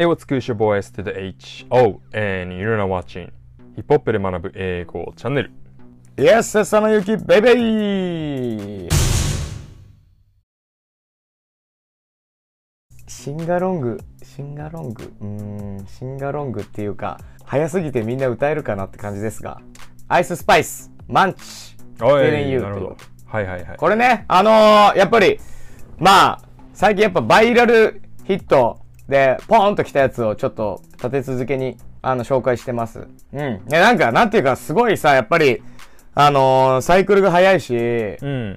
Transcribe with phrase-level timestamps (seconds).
[0.00, 0.40] Hey, what's good?
[0.48, 1.66] Your boy S to the H.
[1.70, 2.00] O.
[2.14, 3.30] And you're now watching
[3.74, 5.52] ヒップホップで学ぶ英語チャンネル。
[6.16, 8.88] イエス、さのゆき、ベイベイ
[13.06, 15.26] シンガロング、シンガロング、うー
[15.82, 19.60] ん、シンガロングっていうか、早すぎてみんな歌えるかなって感じですが、
[20.08, 22.96] アイススパイス、マンチ、おい、Feeling You なるほど。
[23.26, 23.76] はいはいはい。
[23.76, 25.38] これね、あのー、やっぱり、
[25.98, 26.42] まあ、
[26.72, 28.80] 最近やっぱバイラルヒット
[29.10, 33.00] で、ポーンと来たやつをちょっと立て続けに、あの、紹介してます。
[33.32, 33.38] うん。
[33.38, 35.62] ね、なんか、なんていうか、すごいさ、やっぱり、
[36.14, 38.56] あのー、サイクルが早いし、うん。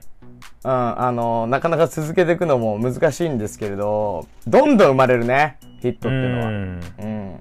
[0.66, 6.48] うん、あのーなかなか続けていくのも難しいんですけれど、どんどん生まれるね、ヒットっていうのは。
[6.48, 7.40] うんうん。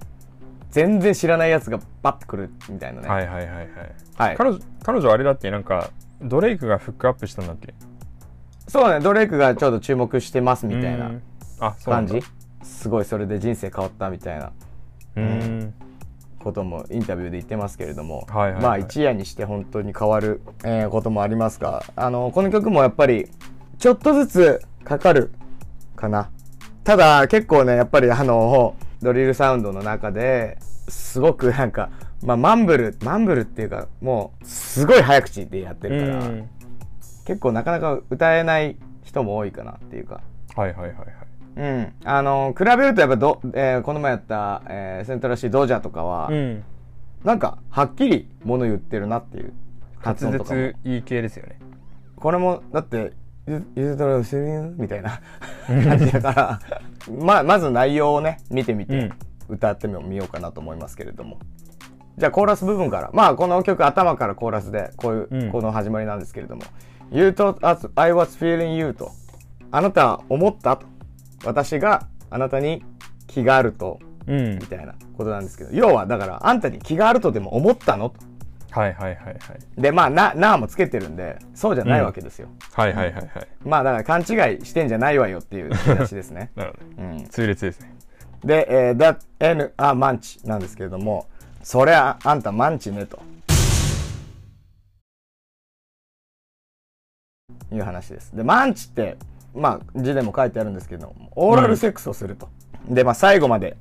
[0.70, 3.08] 全然知らないやつがバッてくるみたいなね。
[3.08, 3.68] はいはいはいはい。
[4.16, 7.74] はい彼女、彼女あれだっけなんか、ドレイクがフックアップしたんだっけ？
[8.68, 11.22] そうね、ドレイクがちょっと注目してますみたいなうん
[11.60, 11.94] あ、そう。
[12.62, 14.52] すごいそれで人生変わったみたいな
[15.16, 15.74] うん。
[16.38, 23.28] こともインタビューで言ってますけれども、はいはいはいまあ一夜にして本当に変わる、えーこともありますがあのこの曲もやっぱり
[23.78, 25.32] ちょっとずつかかる
[25.94, 26.30] かな
[26.82, 31.90] ただ結構ねやっぱりあのドリルサウンドの中ですごくなんか、
[32.24, 36.48] まあ、マンブルマンブルっていうかもうすごい早口でやってうるから、ん。
[37.24, 40.20] 結構なかなか歌えない人も多いかなっていうか
[40.56, 41.06] はいはいはいはい。
[41.56, 46.64] うん、あの比べるとやっぱど、えーこの前やった、えーセントラシードジャーとかは、うん。
[47.24, 49.52] なんかはっきりもの言ってるなっていう
[49.98, 51.58] 発滑舌いい系ですよね。
[52.16, 53.12] これもだって
[53.46, 55.20] 「ゆゆずとらしるみたいな。
[55.66, 56.60] 感じだから。
[57.20, 59.10] ままず内容をね見てみて、
[59.48, 61.38] 歌ってみようかなと思いますけれども。
[62.16, 63.10] じゃあコーラス部分から。
[63.12, 65.52] まあこの曲頭からコーラスでこういう、うん。
[65.52, 66.62] この始まりなんですけれども
[67.10, 69.10] 「You thought us I was feeling you」と
[69.70, 70.86] 「あなたは思った」と
[71.44, 72.84] 「私があなたに
[73.26, 74.66] 気があると」うんみ。
[74.66, 78.10] たいなことなんですけど要はだからあんたに気があるとでも思ったの？
[78.10, 78.16] と
[78.70, 79.36] はいはいはいはい。
[79.80, 83.48] でまあな「な」もつけてるんでそうじゃないわけですよ、はいはいはいはい。
[83.64, 84.22] まあだから勘違
[84.62, 87.08] いしてんじゃないわよっていう話ですね なるほど。
[87.08, 87.94] うん痛烈ですね。
[88.44, 91.26] で、えー、that N あマンチなんですけれども
[91.62, 93.20] そりゃあんたマンチねと
[97.72, 99.16] いう話ですでマンチって
[99.54, 102.48] まあ字でも書いてあるんですけどオーラルセックスをすると、
[102.88, 103.76] でまあ最後まで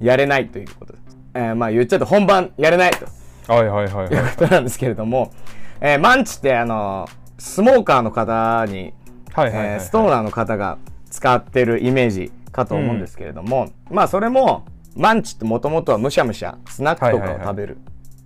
[0.00, 0.98] やれないということで。
[0.98, 3.06] す、えーまあ言っちゃうと本番やれないと。
[3.52, 4.08] はいはいはいい。
[4.12, 4.36] うはい。
[4.36, 5.32] ことなんですけれども、
[5.80, 7.08] えーマンチってあの
[7.38, 8.94] スモーカーの方に
[9.32, 9.74] はいはいはいはい。
[9.74, 10.78] えーストーナーの方が
[11.10, 14.64] 使ってるイメージかと思うんですけれども、まあそれも
[14.96, 17.78] マンチってもともとはむしゃむしゃスナックとかを食べる、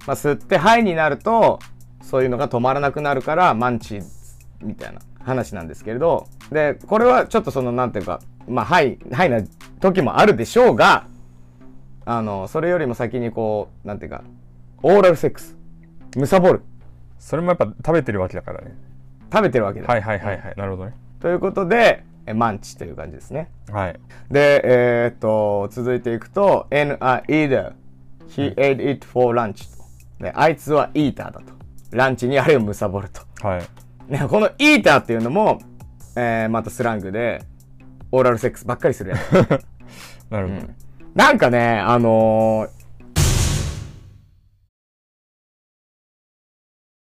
[0.06, 1.58] まあ、吸ってハイになると
[2.00, 4.00] そういうのが止まらなくなるからマンチ
[4.62, 9.40] みたいな話なんですけれどでこれはちょっとそのなんていうかまあハイハイな
[9.80, 11.06] 時もあるでしょうが
[12.04, 14.24] あのそれよりも先にこうなんていうか
[14.82, 15.56] オーラルセックス
[16.16, 16.62] むさぼる
[17.18, 18.74] それもやっぱ食べてるわけだからね。
[19.32, 20.54] 食べてるわけだ、はいはいはいはい。
[20.56, 20.94] なるほどね。
[21.20, 24.00] ということでえマンチという感じですねはい。
[24.30, 27.72] で、えーっと、続いていくと、N a either.
[28.28, 29.68] He ate it for lunch.
[30.34, 31.52] あいつはイーターだと。
[31.90, 33.22] ランチにあれをむさぼると。
[33.46, 33.62] はい。
[34.08, 35.60] ね、このイーターっていうのも、
[36.16, 37.42] えーまたスラングで、
[38.10, 39.32] オーラルセックスばっかりするやつ。
[40.30, 40.66] なるほど。
[41.14, 42.82] なんかね、あのー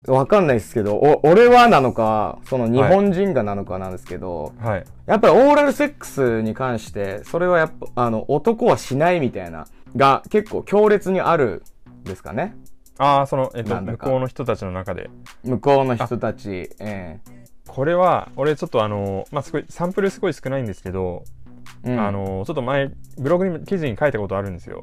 [0.07, 4.85] わかんないですけど、お、俺はなのか、その日本人がなのかなんですけど、はい。
[5.07, 9.67] やっぱりオーラルセックスに関して、それはやっぱ、あの、男はしないみたいな、
[9.97, 11.63] が結構強烈にある
[12.01, 12.55] んですかね。
[12.99, 15.09] ああ、その、えっと、なんだか向こうの人たちの中で。
[15.45, 17.21] 向こうの人たち、え
[17.67, 21.23] これは、俺ちょっとあの、まあ、すごい、サンプルすごい少ないんですけど、
[21.85, 24.83] えうん、あ、の、ちょっと前、ブログに記事に書いたことあるんですよ。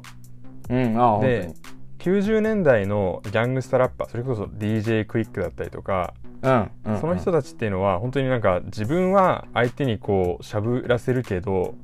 [0.70, 1.54] うん、あ、本当でに。
[1.98, 7.00] 90年代のギャングスタラッパー、それこそ DJ クイックだったりとか、うん、うん。
[7.00, 11.74] その人たちっていうのは、本当になんか、自分は相手にこう、しゃぶらせるけど、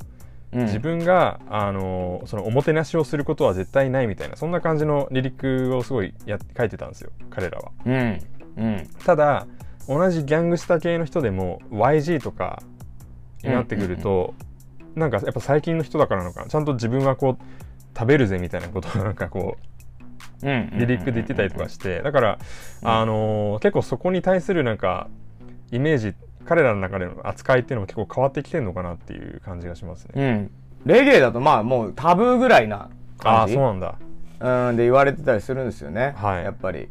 [0.52, 7.72] うん、自分が、あのそのおもてなしをすることは絶対ないみたいなそんな感じのリリックをすごいや書いてたんですよ彼らは。
[7.86, 8.20] うん、
[8.56, 9.46] うん、ただ
[9.88, 12.62] 同じギャングスタ系の人でも YG とか
[13.42, 14.34] になってくると、
[14.94, 16.48] なんかやっぱ最近の人だからなのかな。
[16.48, 19.56] ちゃんと自分はこう食べるぜみたいなことを なんかこ
[20.42, 20.50] うん。
[20.50, 22.02] うリリックで言ってたりとかして。
[22.02, 22.38] だから、
[22.82, 25.08] あの結構そこに対するなんか
[25.70, 26.14] イメージ
[26.46, 30.12] 彼らの中での扱いっていうのも結構変わってきてるのかなっていう感じがしますね。
[30.14, 30.50] うん。
[30.84, 32.90] レゲエだとまあもうタブーぐらいな
[33.22, 33.94] ああ感じそうなんだ。
[34.68, 36.14] うん、で言われてたりするんですよね。
[36.16, 36.88] はいやっぱり。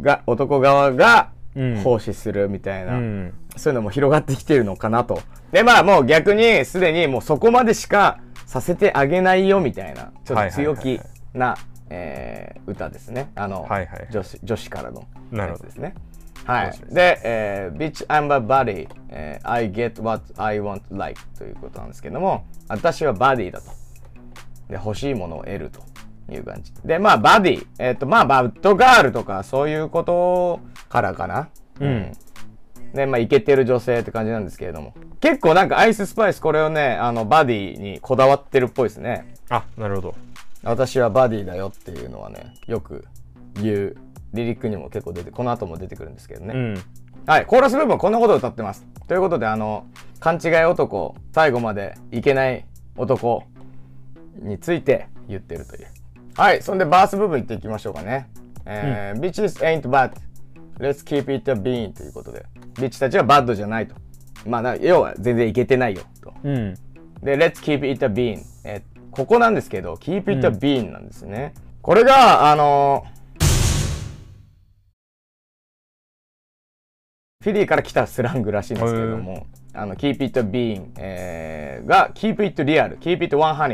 [0.00, 2.94] が、男側がうん奉仕するみたいな。
[2.94, 5.20] うんそういうのも広がってきてるのかなと。
[5.50, 11.58] で、まあもう逆にすでにもうそこまでしかさせてあげないよみたいなちょっと強気はいはいはいな、
[11.90, 16.07] えー歌ですねあの、はいはい女子女子からのなるほどやつですねはい面
[16.48, 16.94] 白い。
[16.94, 23.70] でえー、Bitch I'm a body、えー I get what I want like ということなんですけども私はバディだと。
[24.68, 25.80] で欲しいものを得ると
[26.32, 26.72] いう感じ。
[26.84, 31.48] でまあバディえっ、とまあバッドガールとかそういうことからかな。
[31.80, 32.12] うん。
[32.94, 34.94] でまあイケてる女性って感じなんですけれども。
[35.20, 39.34] 結構なんかアイススパイスこれをねあのバディにこだわってるっぽいですね。
[39.48, 40.14] あなるほど。
[40.62, 43.04] 私はバディだよっていうのはねよく
[43.54, 43.96] 言う
[44.32, 46.82] リリックにも結構出てこの後も出てくるんですけどね、うん。
[47.26, 48.86] はいコーラス部分はこんなことを歌ってます。
[49.06, 49.86] ということであの
[50.20, 52.66] 勘違い男最後までいけない
[52.96, 53.44] 男
[54.40, 55.86] について言ってるという。
[56.36, 58.28] はいそんでバース部分いっていきましょうかね。
[58.66, 60.12] えー Bitches ain't bad.
[60.78, 62.44] Let's keep it a bean ということで。
[62.78, 63.94] ビッチたちはバッドじゃないと。
[64.46, 66.32] まあな要は全然いけてないよと。
[66.44, 66.74] うん。
[67.22, 68.42] で、Let's keep it a bean。
[68.64, 71.52] えーここなんですけど、keep it a bean なんですね。
[71.82, 73.04] これが、あの
[77.48, 83.68] フィリーから来たスラングらしいんですけれども、あの、keep it bean、えーが、keep it real、keep it 100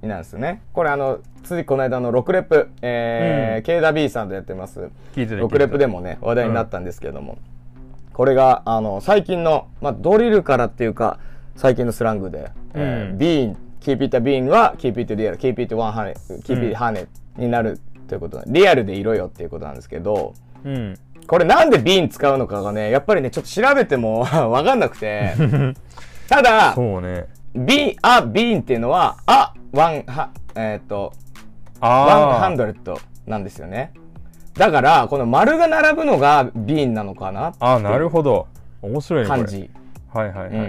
[0.00, 0.62] になるんですよね。
[0.72, 4.88] これあの、ついこの間の6レップ、えー KW さんとやってます。
[5.14, 7.36] 聞いてた6レップでもね、話題になったんですけれども、
[8.14, 11.18] これが、あの、最近の、まあ、ドリルからっていうか、
[11.54, 13.18] 最近のスラングで、えーうん。
[13.18, 16.14] bean、keep it bean は keep it real、keep it 100、
[16.44, 17.78] keep it 100になる
[18.08, 20.32] ということで、リアルでいろよっていうことなんですけど、
[20.64, 20.98] うん
[21.28, 24.20] これなんで bean 使うのかがね、やっぱりね、ちょっと調べても
[24.50, 25.34] わかんなくて、
[26.28, 27.26] ただ、そうね。
[27.54, 31.12] bean、あ、bean っていうのは、あ、ワン、は、えーっと、
[31.80, 33.92] ああ100なんですよね。
[34.54, 38.48] だから、この丸が並ぶのがビーンなのかなあなるほど。
[38.80, 39.70] 面白いね感じ。
[40.12, 40.66] はいはいはいはい、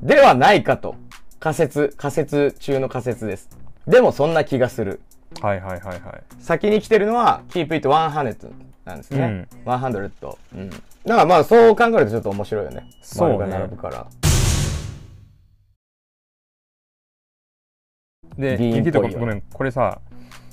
[0.00, 0.06] うん。
[0.06, 0.96] ではないかと。
[1.38, 3.50] 仮説、仮説中の仮説です。
[3.86, 5.02] でもそんな気がする。
[5.42, 6.00] はいはいはいはい。
[6.38, 8.50] 先に来てるのは Keep It 100
[8.84, 9.46] なんですね。
[9.64, 10.36] 100。
[10.54, 10.70] うん。
[10.70, 12.90] だからまあそう考えるとちょっと面白いよね。
[13.02, 14.06] そうね丸が並ぶから。
[18.36, 18.56] で
[19.18, 20.00] ごめんこれさ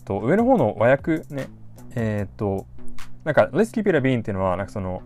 [0.05, 1.47] と上の方の和訳ね
[1.95, 2.65] えーっと
[3.23, 5.01] なんか「Let's keep it a bean」っていうのはなんかその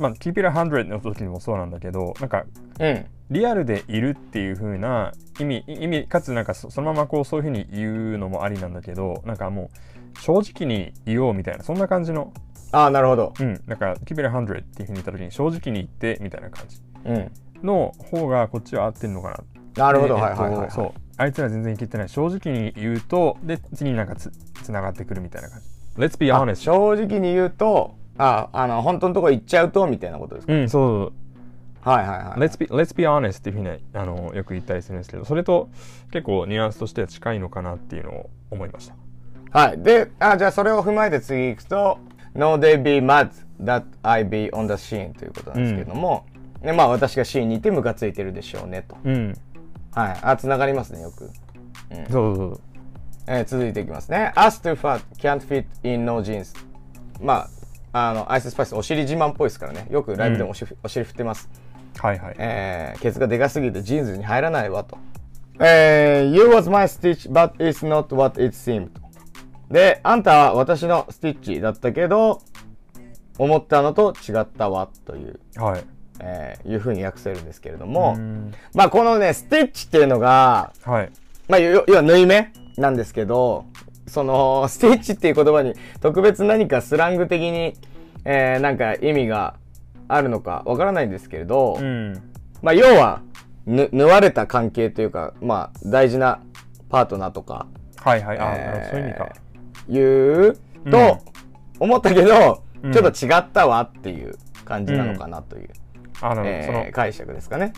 [0.00, 2.44] まあ「keep it a hundred」の時にもそうなんだけどなんか
[2.80, 3.06] うん。
[3.30, 9.70] リアルでいるっていう風な意味意味かつなんかそそのままこうそういう風に言うのもありなんだけどなんかも
[10.16, 12.32] う正直に言おうみたいなそんな感じの
[12.72, 13.32] ああ、なるほど。
[13.40, 17.30] うんなんか「keep it a hundred」っていう風に言った時に正直に言ってみたいな感じうん。
[17.66, 19.42] の方がこっちは合ってんのか
[19.76, 20.14] ななるほど。
[20.16, 24.30] ではいはいはいそうあいつら全然いけてない正直に言うとで次になんかつ
[24.62, 25.66] つながってくるみたいな感じ
[26.00, 30.52] Let's be あ honest 正直に言うと、あ、あの、本当のとこ行っちゃうと、みたいなことですか？
[30.52, 31.12] うんそう
[31.88, 32.40] はいはいはい。
[32.40, 35.70] Let's be, let's be honest っていうふうにあのよく言ったりするんですけどそれと
[36.12, 38.94] 結構ニュアンスとしては近いのかなっていうのを思いました
[39.58, 39.82] はい。
[39.82, 41.98] で、あ、じゃあそれを踏まえて次行くと、
[42.38, 43.30] No they be mad
[43.60, 46.24] that I be on the scene ということなんですけども、
[46.62, 48.96] でまあ私がシーンにいてムカついてるでしょうねと。
[49.04, 49.34] うん
[49.92, 50.18] はい。
[50.22, 51.30] あ、繋がりますね、よく。
[52.10, 52.60] そうそうそう
[53.26, 54.32] えー続いていきますね。
[54.36, 56.54] Us too fat can't fit in no jeans.
[57.20, 57.48] ま
[57.92, 59.86] あ、あの、アイススパイスお尻自慢っぽいですからね。
[59.90, 61.50] よくライブでもお尻,、お尻振ってます。
[61.98, 64.96] はいはいえーケツがでかすぎてジーンズに入らないわと。
[65.58, 68.90] えー You was my stitch, but it's not what it seemed.
[69.70, 72.40] で、あんたは私のスティッチだったけど、
[73.38, 75.84] 思ったのと違ったわという、はい。
[76.20, 78.52] えーいう風に訳せるんですけれども、うん。
[78.74, 81.10] まあこのね、スティッチっていうのが、はい。
[81.48, 83.66] まあ、要要は縫い目なんですけど、
[84.06, 87.74] その、スティッチっていう言葉に特別何かスラング的に、
[88.24, 89.54] えーなんか意味が
[90.08, 92.14] あるのかわからないんですけれど、うん。
[92.62, 93.20] まあ、要は、
[93.66, 96.40] ぬ、縫われた関係というか、まあ、大事な
[96.88, 98.38] パートナーとか、はいはい。
[98.38, 99.28] あ、えーそういう意味か
[99.88, 101.18] 言うと
[101.80, 102.92] 思ったけど、うん。
[102.92, 105.70] ちょっと違ったわっていう感じなのかなという、
[106.20, 107.72] あの、えーその解釈ですかね。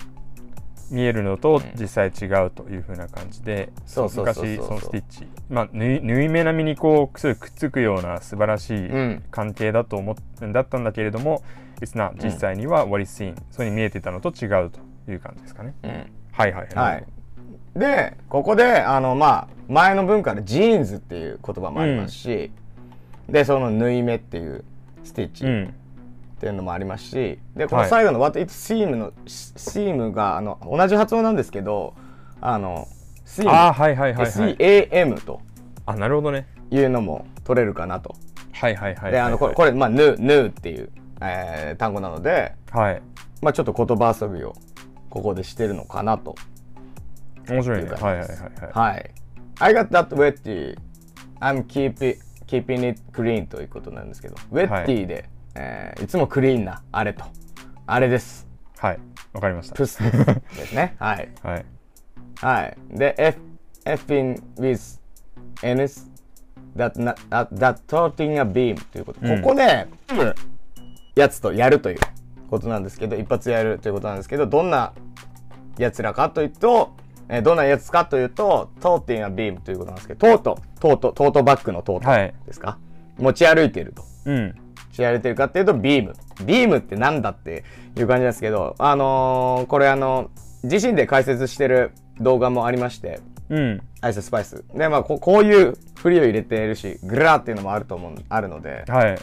[0.90, 5.26] 見えるのと実際違うという風な感じで、そうそうそうそう昔そのスティッチ。
[5.49, 9.23] まあ縫い縫い目並みにこうくっつくような素晴らしいうん。
[9.31, 10.17] 関係だと思っ
[10.52, 11.43] だったんだけれども、
[11.81, 16.07] 実際には What is seen それに見えてたのと違うという感じですかね、うん。
[16.33, 16.69] はいはい。
[16.75, 17.05] はい。
[17.79, 22.50] で、ここで、あの、まあ、前の文化でジーンズっていう言葉もありますし、
[23.28, 24.64] で、その縫い目っていう
[25.04, 25.74] スティッチっうん。
[26.40, 27.90] ていうのもありますし、で、このはい。
[27.90, 31.94] 最後の What it seem の、seem が、あの、同じ発音なんですけど、
[32.40, 32.88] あの、
[33.26, 34.56] seem、ああはいはいはいはい。
[34.56, 35.40] SEAM と
[35.86, 36.46] あなるほどね。
[36.70, 38.16] いうのも取れるかなと。
[38.52, 43.02] はいはいはいはいで、あの、これ、これ、まあ、縫う、縫うっていう、えー単語なので、はい。
[43.42, 44.54] まあ、ちょっと言葉遊びを
[45.10, 46.34] ここでしてるのかなと。
[47.48, 47.90] 面白いね。
[47.90, 48.94] はいはいはいはい。
[48.94, 49.10] はい
[49.61, 50.76] I got that wetty.
[51.40, 57.25] I'm keep it, keeping it clean ということなんですけど wetty で、えーいつもクリーンなあれと。
[57.87, 58.47] あれです。
[58.79, 58.99] はい。
[59.33, 59.75] わかりました。
[59.75, 60.75] プスです。
[60.75, 60.97] ね。
[61.00, 61.29] はい。
[61.43, 61.64] はい。
[62.37, 62.76] はい。
[62.90, 63.38] で、F、
[63.85, 64.99] F in with
[65.62, 66.09] Ns
[66.76, 67.17] that, not,
[67.55, 69.21] that, toting a beam ということ。
[69.23, 69.43] うん。
[69.43, 69.87] ここで、
[71.14, 71.99] やつとやるという
[72.49, 74.93] ことなんですけど、一発やるということなんですけど、どんな
[75.76, 76.95] やつらかというと、
[77.32, 82.78] えーどんなやつかというと、toting a beam ということなんですけど、トート、トート、トートバッグのトーはいトですか、
[83.18, 84.02] 持ち歩いていると。
[84.26, 84.54] うん
[84.90, 86.14] 持ち歩いてるかっていうと、ビーム。
[86.44, 87.62] ビームってなんだって
[87.96, 90.30] いう感じなんですけど、あのーこれあの、
[90.64, 94.64] 自身で解説してる動画もありまして、うんアイススパイス。
[94.75, 99.18] で、まあこ、こういう振りを入れているし、グラーっていうのもあると思う、あるので、はい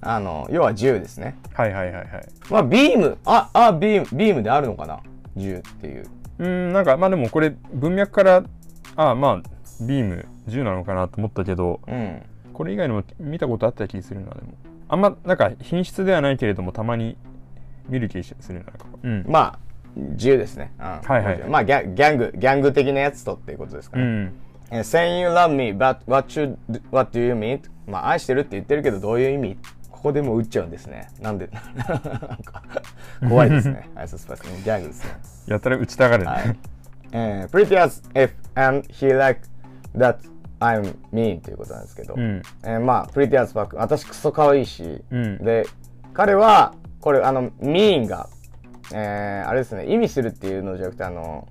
[0.00, 1.36] あの、要は銃ですね。
[1.54, 2.06] はいはいはいはい
[2.50, 5.00] まあ、ビーム、あ、あ、ビーム、ビームであるのかな？
[5.36, 6.06] 銃っていう。
[6.38, 8.44] うんなんかまあでもこれ文脈から
[8.96, 12.22] あまあビーム銃なのかなと思ったけどうん。
[12.52, 14.54] これ以外にも見たことあった気するなでも
[14.88, 17.16] あんまなんか品質ではないけれどもたまに
[17.88, 18.64] 見る気するな
[19.04, 19.58] うんまあ、
[20.16, 20.72] 銃ですね。
[20.78, 24.02] うん、はいはいまあギャ、ギャング、ギャング的なやつとっていうことですかね。
[24.02, 24.32] うん
[24.70, 26.56] えー saying you love me, but what, should,
[26.90, 27.60] what do you mean?
[27.86, 29.56] まあ、愛してるって言ってるけど、どういう意味？
[29.98, 31.08] ここでもう打っちゃうんですね。
[31.20, 32.62] なんで、 なんか、
[33.28, 33.90] 怖いですね。
[33.96, 35.10] アイススパイスのギャングですね。
[35.48, 36.58] やたら打ちたがるね、はい。
[37.10, 39.40] えー、pretty as if and he like
[39.96, 40.18] that
[40.60, 45.66] I'm mean ということなんですけど、うんえーまあ、pretty as fuck 私クソ可愛いし、うんで、
[46.12, 48.28] 彼は、これ、あの、mean が、
[48.94, 51.48] えー、あれですね、意味するっていうのじゃなくて、あの、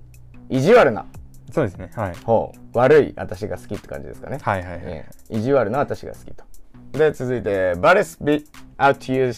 [0.48, 1.04] 意地悪な
[1.52, 4.38] そうですねはい方、悪い私が好きって感じですかね。
[4.40, 6.47] はいはいはい、えー意地悪な私が好きと。
[6.92, 8.44] で、続いて、バレスビ
[8.78, 9.32] out you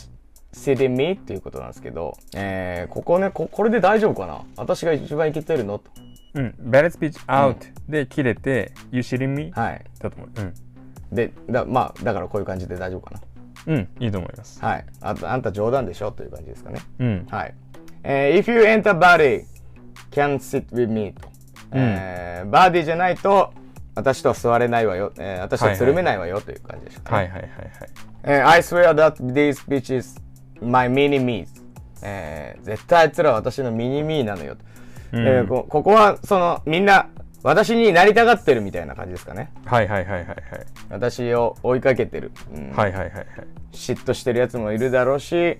[0.52, 4.42] city me っていうことなんですけど、えー、ここねこ、これで大丈夫かな？
[4.56, 5.78] 私が一番イケてるの？
[5.78, 5.90] と。
[6.34, 9.50] うん、バレットピッチアウトで切れて、You shitting me?
[9.52, 9.84] はい。
[9.98, 10.28] だと思う。
[10.40, 10.54] うん。
[11.14, 13.20] で、だまあ、だからこういう感じで大丈夫か
[13.66, 14.62] うん、いいと思います。
[14.62, 14.68] な。
[14.68, 14.86] はい。
[15.00, 16.12] あとあんた冗談でしょ？
[16.12, 16.80] という感じですかね。
[17.00, 17.26] うん。
[17.28, 17.54] はい。
[18.04, 19.44] えー if you enter body,
[20.10, 21.28] can sit with me と。
[21.72, 23.52] えーバーディーじゃないと、
[23.94, 25.12] 私とは座れないわよ。
[25.18, 27.16] えー私はつるめないわよという感じでした、ね。
[27.16, 27.50] はいはいはいはい。
[28.24, 30.20] えー I swear that these bitches
[30.62, 31.48] my mini me's、
[32.02, 34.62] えー絶対あいつらは私のミニミーなのよと、
[35.12, 37.08] うんえーこここはそのみんな
[37.42, 40.36] 私になりたがってるみたいな感じですかねはいはいはいはいはい。
[40.90, 43.26] 私を追いかけてる、うんはいはいはいはい。
[43.72, 45.58] 嫉妬してるやつもいるだろうし、え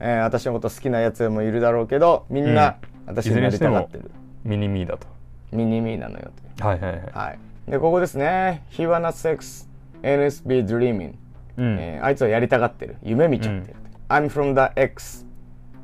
[0.00, 4.10] ー私のこと好きなやつもいるだろうけどみんな私になりたがってる、
[4.44, 5.06] ミニミーだと。
[5.50, 7.00] ミニミーなのよとはいはいはい。
[7.12, 7.38] はい
[7.70, 8.64] でここですね。
[8.70, 9.68] He wanna sex
[10.02, 11.14] NSB dreaming
[11.56, 11.78] うん。
[11.78, 12.96] えーあいつはやりたがってる。
[13.02, 13.76] 夢見ちゃってる、
[14.08, 15.26] I'm from the X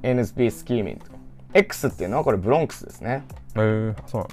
[0.03, 1.13] NSB scheming と
[1.53, 3.25] X っていうのはこれブロンクスですね。
[3.55, 4.27] えー、そう。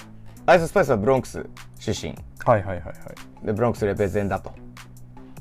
[0.46, 1.46] アイススパイスはブロンクス
[1.80, 2.16] 出身。
[2.46, 2.92] はいはいはいは
[3.44, 3.46] い。
[3.46, 4.52] でブロンクスレペゼンだと。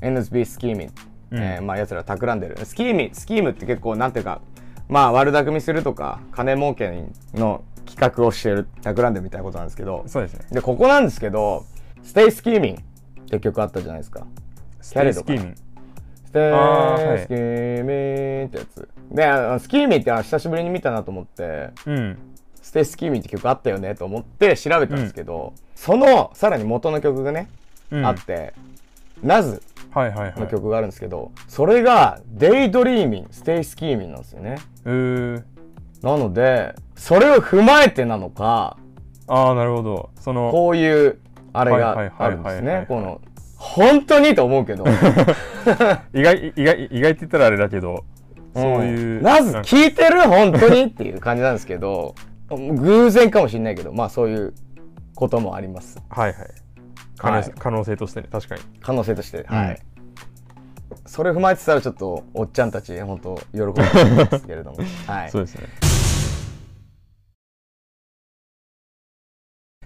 [0.01, 0.91] NSB scheming、
[1.31, 2.65] えーまあやつら企んでる。
[2.65, 4.41] スキーミスキームって結構なんていうか
[4.89, 10.03] まあ悪巧みするとか金儲けの企画をしてる企んでるみたいなことなんですけど。
[10.07, 10.45] そうですね。
[10.51, 11.65] でここなんですけど
[12.03, 14.25] ステイスキーミンって曲あったじゃないですか
[14.81, 15.55] スキャレドかスキーミン。
[16.25, 18.89] ステあーはいースキーミーってやつ。
[19.11, 22.17] で、あのスキーミーって久しぶりに見たなと思って、うん。
[22.61, 27.49] Stay Schemin' って曲あったよねと思って調べたんですけど、そのさらに元の曲がね、
[27.91, 28.53] うんあって、
[29.21, 29.61] Nas。
[29.93, 34.55] の曲があるんですけど、それが daydreamin', stay schemin' なんですよね。
[34.85, 35.43] えー。
[36.01, 38.77] なので、それを踏まえてなのか、
[39.27, 40.09] ああ、なるほど。
[40.19, 41.19] その、こういう
[41.53, 42.61] あれがあるんです。
[42.61, 43.21] ねこの、
[43.55, 44.85] 本当にと思うけど、
[46.13, 48.05] 意外、意外、意外って言ったらあれだけど、
[48.55, 49.21] そういう。
[49.21, 52.15] んナズなんか聞いてる本当にっていう感じなんですけど
[52.49, 54.53] 偶然かもしれないけどまあそういう
[55.15, 56.47] こともありますはいはい。
[57.17, 58.61] 可能,、はい可能性としてね、確かに。
[58.81, 59.79] 可能性として、はい
[61.05, 64.77] それ踏まえてたらちょっとおっちゃんたち本当喜ぶんですけれども
[65.07, 65.63] はいそうですね。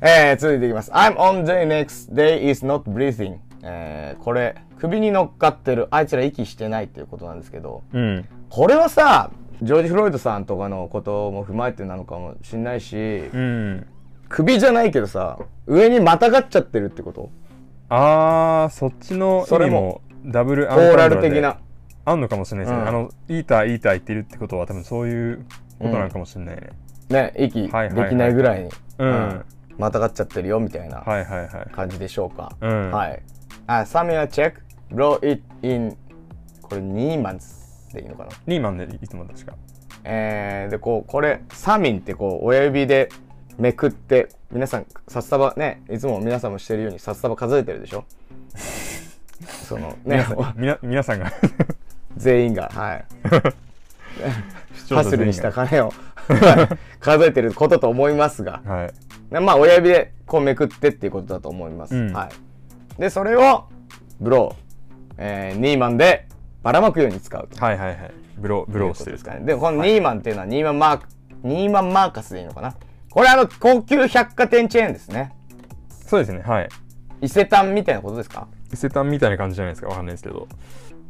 [0.01, 0.91] えー、続いていきます。
[0.91, 5.87] I'm on the next day is not breathing えー、これ首に乗っかってる。
[5.89, 7.81] あいつら息してないっていうことなんですけど。
[7.93, 8.27] うん。
[8.49, 13.87] これはさジョージ・フロイドさんとかのことも踏まえてなのかもしれないし、うん。
[14.27, 17.29] 首じゃないけどさ上にまたがっちゃってるってこと？
[17.87, 21.57] あー、そっちのそれも意味もダブルアコーラル的な？
[22.03, 22.81] あんのかもしれないですね。
[22.81, 22.87] うん。
[22.89, 25.45] あの、イーター、イーター言ってるってことは多分そういう
[25.79, 26.69] ことなのかもしれないね。
[27.09, 29.45] ね息できないぐらいに、うん
[29.77, 31.03] またがっちゃってるよみたいな。
[31.71, 32.91] 感じでしょうか、うん。
[32.91, 33.21] はい。
[33.67, 34.61] あサミュアチェック。
[34.91, 35.97] Blow it in
[36.61, 37.47] これニーマンズ
[37.93, 38.31] でいいのかな？
[38.47, 39.53] ニーマンでいつも確か。
[40.03, 43.09] えー、でこうこれサミンってこう親指で
[43.57, 48.05] めくって皆さん札束ねいつも皆さんもしてるように札束数えてるでしょ？
[49.67, 50.25] そのね。
[50.55, 51.31] みな皆さんが。
[52.17, 52.69] 全員が。
[52.73, 53.05] はい。
[54.93, 55.91] ハスルにした金を。
[56.99, 58.61] 数えてることと思いますが。
[58.65, 58.87] はい。
[58.87, 58.93] で
[59.31, 62.13] まあ親指でこうめくってっていうことだと思います、うん。
[62.13, 62.29] は
[62.97, 63.65] い、でそれを
[64.19, 66.27] ブロー、えーニーマンで
[66.63, 67.63] ばらまくように使うと。
[67.63, 68.11] はいはいはい。
[68.37, 69.45] ブローブローしてるですかね。
[69.45, 71.07] でこのニーマンっていうのはニーマンマーク、
[71.43, 72.75] ニーマンマーカスでいいのかな。
[73.11, 75.33] これあの高級百貨店チェーンですね。
[75.89, 76.69] そうですねはい。
[77.21, 78.47] 伊勢丹みたいなことですか？
[78.73, 79.87] 伊勢丹みたいな感じじゃないですか？
[79.87, 80.47] わかんないですけど。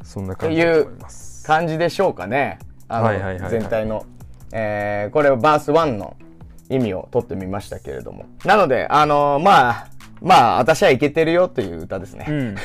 [0.03, 1.48] そんな感じだと思います。
[1.48, 2.60] 感じでしょうかね。
[2.88, 3.50] あの、はいはいはいはい。
[3.50, 4.05] 全体の、
[4.51, 6.15] えーこれはバース1の
[6.69, 8.25] 意味を取ってみましたけれども。
[8.43, 9.88] なのであのーまあ
[10.22, 12.55] まあ私はいけてるよという歌ですね、うん。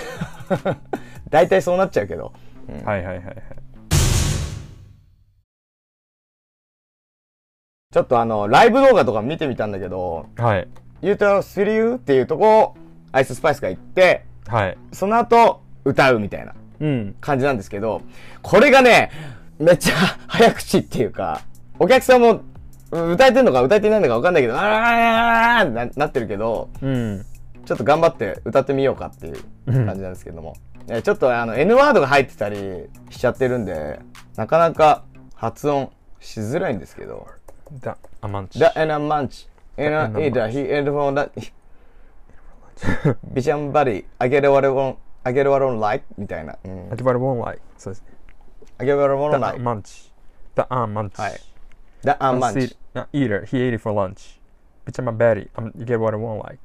[1.30, 2.32] 大体そうなっちゃうけど、
[2.68, 2.84] うん。
[2.86, 3.36] はいはいはいはい。
[7.92, 10.68] ちょっとあのライブ動画とか見てみたんだけどはい
[11.02, 12.76] 「You tell s you」っていうとこを
[13.10, 14.78] アイススパイスが言ってはい。
[14.92, 17.16] その後歌うみたいなうん。
[17.20, 18.02] 感じなんですけど
[18.42, 19.10] これがね
[19.58, 19.94] めっちゃ
[20.28, 21.40] 早口っていうか
[21.80, 22.49] お客さんもうん
[22.90, 27.24] 歌えてんのか歌えてないのか分かんないけどあーってななってるけどうん
[27.64, 30.56] ちょっと頑張って歌ってみようかっていう感じなんですけども、
[30.88, 34.00] えちょっとあの N ワードが入ってたりしちゃってるんで
[34.34, 35.04] なかなか
[35.34, 37.28] 発音しづらいんですけど
[37.80, 41.30] だアマンチ The N Munch N N Either He N for that
[43.32, 48.08] Bitch and Buddy I get what I want I get what I want like みたいな、うん、アキバルボンライそうですね
[48.78, 50.12] I get what I want ダ like アマンチ
[50.54, 51.40] ダアンマンチはい
[52.02, 54.40] The N Munch Uh, eater he ate it for lunch
[54.84, 56.58] bitch I'm a baddie I'm, you get what I want like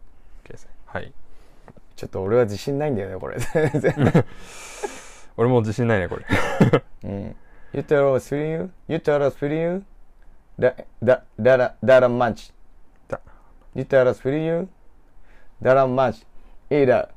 [0.87, 1.13] はい
[1.95, 3.37] ちょっと俺は自信ないんだよねこれ
[5.37, 6.25] 俺も自信ないねこれ
[7.03, 7.35] うん
[7.73, 9.83] You tell us feeling you You tell us feeling you
[10.57, 12.51] That that that that munch
[13.07, 13.19] だ
[13.75, 14.67] You tell us feeling you
[15.61, 16.25] That a munch
[16.71, 17.09] Either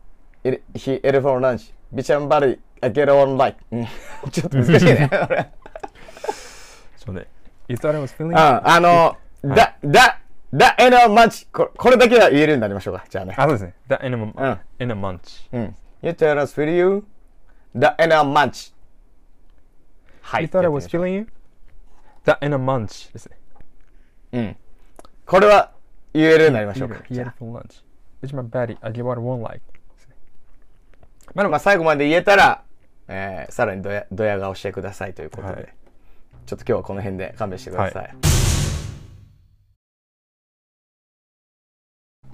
[0.45, 3.87] it, He ate it for lunch Bitch and buddy I get on like うん
[4.31, 5.51] ちょっと難しいねこれ
[6.99, 7.27] ちょっとね
[7.69, 7.87] You え
[8.35, 10.21] はあの、だ、だ、
[10.55, 11.47] だ、えのまんち。
[11.53, 13.05] これだけは言えるようになりましょうか。
[13.11, 13.35] じゃあね。
[13.37, 13.75] あ、そうですね。
[13.87, 15.51] だ、えのまんまんち。
[15.51, 17.05] たら、let's feel you?
[17.77, 18.75] だ、えのまんち。
[20.23, 20.45] はい。
[20.45, 21.27] You thought I
[22.25, 23.11] だ、えのまんち。
[23.13, 23.37] ですね。
[24.33, 24.57] うん。
[25.27, 25.73] これは
[26.15, 27.03] 言えるようになりましょうか。
[27.11, 27.35] じゃあ。
[28.23, 28.79] It's my body.
[28.81, 29.61] I give out one like.
[31.35, 32.63] まあ最後まで言えたら、
[33.09, 35.49] えー、さらにドヤ,ドヤ顔してくださいということで。
[35.53, 35.75] はい
[36.49, 38.05] ちょっと今日はこの辺で勘弁してください。
[38.05, 38.09] は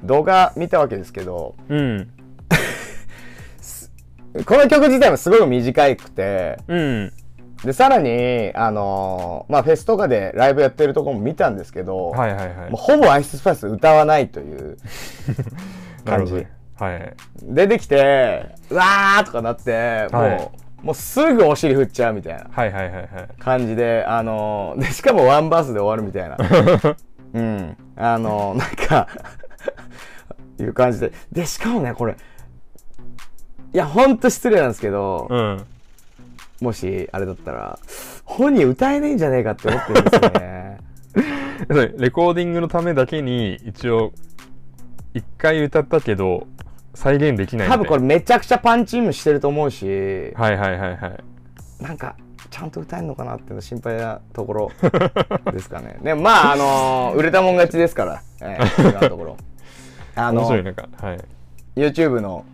[0.05, 2.13] 動画見たわけですけど、うん。
[4.47, 7.13] この曲自体もすごい短くて、うん。
[7.65, 12.71] で、さらに、あのーまあ、フェスとかでライブやってるところも見たんですけど、はいはいはい。
[12.71, 14.77] もうほぼアイススパイス歌わないという
[16.07, 16.35] 感じ。
[16.35, 16.47] はい
[16.77, 17.17] はい。
[17.43, 26.37] 出てきて、うわーとかなって、もう、はいもうすぐお尻振っちゃうみたいなはいはいはいはい感じで、あのーで、しかもワンバースで終わるみたいな。
[27.33, 27.77] うん。
[27.97, 29.09] あのーなんか
[30.61, 31.13] いう感じで。
[31.33, 32.17] で、しかもね、これ、い
[33.77, 35.65] や、ほんと失礼なんですけど、うん
[36.61, 37.79] もし、あれだったら、
[38.25, 40.79] 本人歌えないんじゃねえかって思ってるんですよね。
[41.99, 44.13] レコーディングのためだけに一応
[45.15, 46.47] 一回歌ったけど
[46.95, 51.83] 再現できない多分これめちゃくちゃパンチインしてると思うし、はいはいはいはい。
[51.83, 52.17] なんか、
[52.51, 54.71] ちゃんと歌えるのかなっていうの心配なところ
[55.53, 55.99] ですかね。
[56.03, 59.37] でもまあ、あのー売れたもん勝ちですから、えー今のところ。
[60.15, 60.73] あの面白いな
[61.09, 61.19] はい。
[61.77, 62.45] YouTube の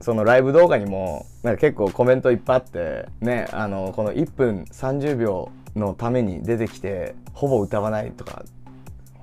[0.00, 8.42] そのライブ動画にもなんか結構コメントいっぱいあってねあのこの1分30秒のために出てきてほぼ歌わないとか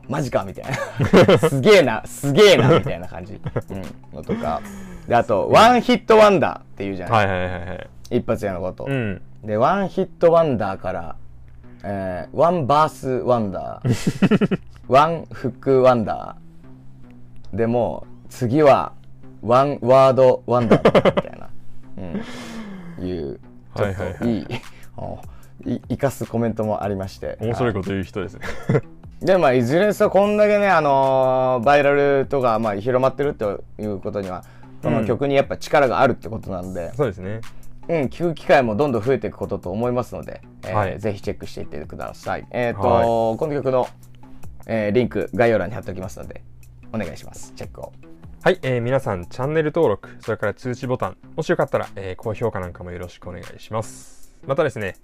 [0.10, 1.38] マジかみたいな。
[1.50, 3.82] すげえなすげえなみたいな感じ、うん、
[4.14, 4.62] のとか。
[5.08, 7.90] であと one hit wonder っていうじゃない、はいはいはいはい。
[8.18, 9.22] 一発屋のこと、うん。
[9.44, 11.16] で one hit wonder から、
[11.84, 17.56] えー one verse wonder。one hook wonder。
[17.56, 18.94] でもう次は
[19.42, 21.50] one word wonder だみたいな、
[23.00, 23.40] うん、いう
[23.76, 24.48] ちょっといい
[24.98, 25.20] お
[25.66, 27.38] い生かすコメントもありまして。
[27.42, 28.42] 面白いこと言う人ですね
[29.22, 34.44] でまあいずれにせよこんだけねあのーバイラルとかまあ広まってるということには
[34.82, 37.42] この曲にやっぱ力があるってことなんで、そうですね
[37.90, 42.48] うん、聞く機会もどんどん増えていくことと思いますので、えーはいぜひチェックしていってください。
[42.52, 43.88] えっ、と、はいこの曲の、
[44.68, 46.44] えーリンク概要欄に貼っておきますので、
[46.94, 47.52] お願いします。
[47.56, 47.92] チェックを。
[48.44, 54.96] はい、えー皆さんチャンネル登録それから通知ボタンもしよかったら、えー高評価なんかもよろしくお願いしますまたですね、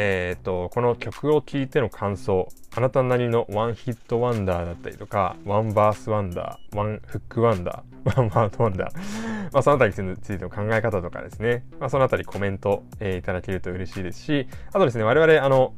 [0.00, 15.74] えー、とこの曲を聴いての感想あなたなりの one hit wonder だったりとか one verse wonder one hook wonder one word wonder、まあ、そのあたりについての考え方とかですね、まあ、そのあたりコメント、えー、いただけると嬉しいですしあとですね我々あの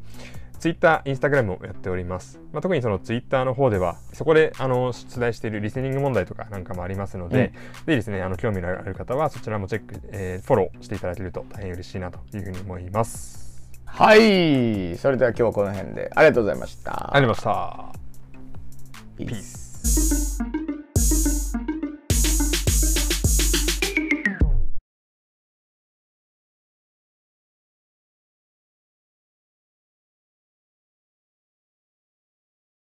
[0.59, 2.38] ツイッター、インスタグラムをやっております。
[2.52, 7.52] まあ、特にそのツイッターの方では、そこであの出題しているリスニング問題とかなんかもありますので、うん、ぜ
[7.87, 13.49] ひですね、あの興味のある方はそちらもチェック、えー、フォローしていただけると大変嬉しいなというふうに思います。
[13.92, 14.96] はい。
[14.96, 16.11] それでは今日はこの辺で。
[16.14, 17.14] ありがとうございました。
[17.14, 18.00] ありがとうございました。
[19.16, 20.60] ピース